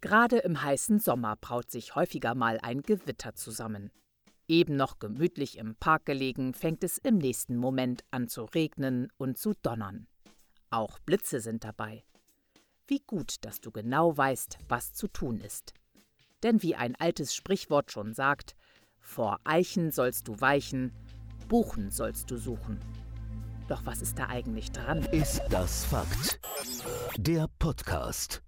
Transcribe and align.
Gerade 0.00 0.38
im 0.38 0.62
heißen 0.62 1.00
Sommer 1.00 1.36
braut 1.36 1.70
sich 1.70 1.94
häufiger 1.96 2.34
mal 2.34 2.58
ein 2.62 2.82
Gewitter 2.82 3.34
zusammen. 3.34 3.90
Eben 4.46 4.76
noch 4.76 4.98
gemütlich 4.98 5.58
im 5.58 5.74
Park 5.74 6.06
gelegen, 6.06 6.54
fängt 6.54 6.84
es 6.84 6.98
im 6.98 7.18
nächsten 7.18 7.56
Moment 7.56 8.04
an 8.10 8.28
zu 8.28 8.44
regnen 8.44 9.08
und 9.18 9.36
zu 9.38 9.54
donnern. 9.62 10.06
Auch 10.70 10.98
Blitze 11.00 11.40
sind 11.40 11.64
dabei. 11.64 12.04
Wie 12.86 13.00
gut, 13.06 13.44
dass 13.44 13.60
du 13.60 13.70
genau 13.70 14.16
weißt, 14.16 14.58
was 14.68 14.92
zu 14.94 15.08
tun 15.08 15.40
ist. 15.40 15.74
Denn 16.42 16.62
wie 16.62 16.74
ein 16.74 16.94
altes 16.96 17.34
Sprichwort 17.34 17.92
schon 17.92 18.14
sagt, 18.14 18.54
vor 19.00 19.40
Eichen 19.44 19.90
sollst 19.90 20.28
du 20.28 20.40
weichen, 20.40 20.92
Buchen 21.48 21.90
sollst 21.90 22.30
du 22.30 22.36
suchen. 22.36 22.78
Doch 23.68 23.84
was 23.84 24.00
ist 24.00 24.18
da 24.18 24.28
eigentlich 24.28 24.70
dran? 24.70 25.02
Ist 25.12 25.42
das 25.50 25.84
Fakt? 25.84 26.40
Der 27.18 27.46
Podcast. 27.58 28.42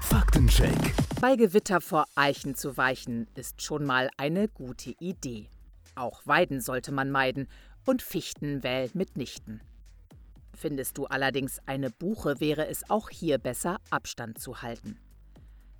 Faktencheck. 0.00 0.94
Bei 1.20 1.36
Gewitter 1.36 1.80
vor 1.80 2.06
Eichen 2.14 2.54
zu 2.54 2.76
weichen, 2.76 3.28
ist 3.34 3.62
schon 3.62 3.84
mal 3.84 4.10
eine 4.16 4.48
gute 4.48 4.94
Idee. 4.98 5.48
Auch 5.94 6.26
Weiden 6.26 6.60
sollte 6.60 6.92
man 6.92 7.10
meiden 7.10 7.48
und 7.86 8.02
Fichten 8.02 8.62
wählt 8.62 8.94
mitnichten. 8.94 9.62
Findest 10.56 10.98
du 10.98 11.06
allerdings 11.06 11.60
eine 11.66 11.90
Buche, 11.90 12.40
wäre 12.40 12.66
es 12.66 12.88
auch 12.90 13.08
hier 13.10 13.38
besser, 13.38 13.78
Abstand 13.90 14.38
zu 14.38 14.62
halten. 14.62 14.98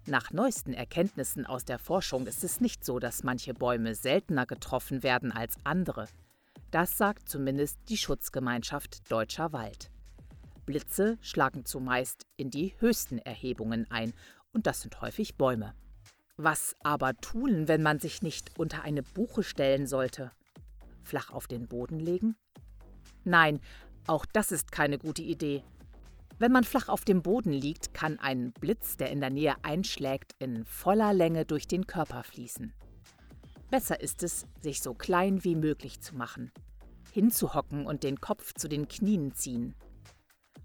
Nach 0.07 0.31
neuesten 0.33 0.73
Erkenntnissen 0.73 1.45
aus 1.45 1.65
der 1.65 1.79
Forschung 1.79 2.27
ist 2.27 2.45
es 2.45 2.61
nicht 2.61 2.85
so, 2.85 2.99
dass 2.99 3.25
manche 3.25 3.55
Bäume 3.55 3.95
seltener 3.95 4.47
getroffen 4.47 5.03
werden 5.03 5.33
als 5.33 5.57
andere. 5.65 6.07
Das 6.71 6.97
sagt 6.97 7.29
zumindest 7.29 7.79
die 7.89 7.99
Schutzgemeinschaft 7.99 9.11
Deutscher 9.11 9.53
Wald. 9.53 9.91
Blitze 10.71 11.19
schlagen 11.21 11.65
zumeist 11.65 12.29
in 12.37 12.49
die 12.49 12.75
höchsten 12.79 13.19
Erhebungen 13.19 13.91
ein, 13.91 14.13
und 14.53 14.69
das 14.69 14.83
sind 14.83 15.01
häufig 15.01 15.37
Bäume. 15.37 15.75
Was 16.37 16.77
aber 16.85 17.17
tun, 17.17 17.67
wenn 17.67 17.83
man 17.83 17.99
sich 17.99 18.23
nicht 18.23 18.57
unter 18.57 18.83
eine 18.83 19.03
Buche 19.03 19.43
stellen 19.43 19.89
sollte? 19.89 20.31
Flach 21.03 21.31
auf 21.31 21.49
den 21.49 21.67
Boden 21.67 21.99
legen? 21.99 22.37
Nein, 23.25 23.59
auch 24.07 24.25
das 24.27 24.53
ist 24.53 24.71
keine 24.71 24.97
gute 24.97 25.23
Idee. 25.23 25.65
Wenn 26.39 26.53
man 26.53 26.63
flach 26.63 26.89
auf 26.89 27.05
dem 27.05 27.21
Boden 27.21 27.53
liegt, 27.53 27.93
kann 27.93 28.21
ein 28.21 28.53
Blitz, 28.53 28.97
der 28.97 29.11
in 29.11 29.21
der 29.21 29.31
Nähe 29.31 29.57
einschlägt, 29.63 30.37
in 30.39 30.65
voller 30.65 31.13
Länge 31.13 31.47
durch 31.47 31.67
den 31.67 31.89
Körper 31.89 32.23
fließen. 32.23 32.73
Besser 33.73 34.01
ist 34.01 34.23
es, 34.23 34.47
sich 34.61 34.83
so 34.83 34.95
klein 34.95 35.43
wie 35.43 35.57
möglich 35.57 36.01
zu 36.01 36.15
machen, 36.15 36.53
hinzuhocken 37.11 37.87
und 37.87 38.05
den 38.05 38.21
Kopf 38.21 38.55
zu 38.55 38.69
den 38.69 38.87
Knien 38.87 39.35
ziehen. 39.35 39.75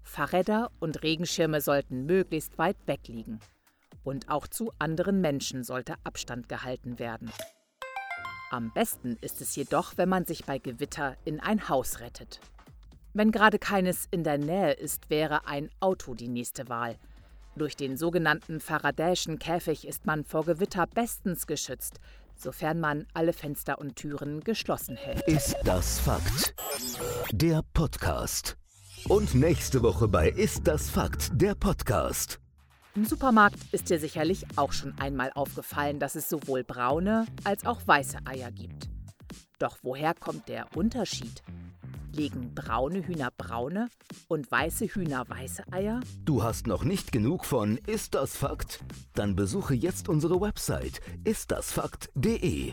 Fahrräder 0.06 0.70
und 0.78 1.02
Regenschirme 1.02 1.60
sollten 1.60 2.06
möglichst 2.06 2.56
weit 2.58 2.76
weg 2.86 3.08
liegen. 3.08 3.40
Und 4.04 4.30
auch 4.30 4.46
zu 4.46 4.72
anderen 4.78 5.20
Menschen 5.20 5.64
sollte 5.64 5.94
Abstand 6.04 6.48
gehalten 6.48 6.98
werden. 6.98 7.30
Am 8.50 8.72
besten 8.72 9.16
ist 9.20 9.40
es 9.40 9.56
jedoch, 9.56 9.94
wenn 9.96 10.08
man 10.08 10.24
sich 10.24 10.44
bei 10.44 10.58
Gewitter 10.58 11.16
in 11.24 11.40
ein 11.40 11.68
Haus 11.68 11.98
rettet. 11.98 12.40
Wenn 13.12 13.32
gerade 13.32 13.58
keines 13.58 14.06
in 14.10 14.22
der 14.22 14.38
Nähe 14.38 14.72
ist, 14.72 15.10
wäre 15.10 15.46
ein 15.46 15.70
Auto 15.80 16.14
die 16.14 16.28
nächste 16.28 16.68
Wahl. 16.68 16.96
Durch 17.56 17.74
den 17.74 17.96
sogenannten 17.96 18.60
Faradäischen 18.60 19.38
Käfig 19.38 19.86
ist 19.88 20.06
man 20.06 20.24
vor 20.24 20.44
Gewitter 20.44 20.86
bestens 20.86 21.46
geschützt, 21.46 21.98
sofern 22.36 22.78
man 22.78 23.06
alle 23.14 23.32
Fenster 23.32 23.78
und 23.78 23.96
Türen 23.96 24.40
geschlossen 24.44 24.96
hält. 24.96 25.26
Ist 25.26 25.56
das 25.64 25.98
Fakt? 25.98 26.54
Der 27.32 27.62
Podcast. 27.72 28.56
Und 29.08 29.36
nächste 29.36 29.84
Woche 29.84 30.08
bei 30.08 30.30
Ist 30.30 30.66
das 30.66 30.90
Fakt? 30.90 31.30
Der 31.34 31.54
Podcast. 31.54 32.40
Im 32.96 33.04
Supermarkt 33.04 33.58
ist 33.70 33.88
dir 33.88 34.00
sicherlich 34.00 34.46
auch 34.56 34.72
schon 34.72 34.98
einmal 34.98 35.30
aufgefallen, 35.32 36.00
dass 36.00 36.16
es 36.16 36.28
sowohl 36.28 36.64
braune 36.64 37.24
als 37.44 37.64
auch 37.66 37.80
weiße 37.86 38.18
Eier 38.24 38.50
gibt. 38.50 38.88
Doch 39.60 39.78
woher 39.82 40.12
kommt 40.12 40.48
der 40.48 40.66
Unterschied? 40.74 41.44
Legen 42.12 42.52
braune 42.52 43.06
Hühner 43.06 43.30
braune 43.36 43.86
und 44.26 44.50
weiße 44.50 44.86
Hühner 44.86 45.24
weiße 45.28 45.62
Eier? 45.70 46.00
Du 46.24 46.42
hast 46.42 46.66
noch 46.66 46.82
nicht 46.82 47.12
genug 47.12 47.44
von 47.44 47.76
Ist 47.86 48.14
das 48.14 48.36
Fakt? 48.36 48.80
Dann 49.14 49.36
besuche 49.36 49.74
jetzt 49.74 50.08
unsere 50.08 50.40
Website 50.40 51.00
istdasfakt.de. 51.22 52.72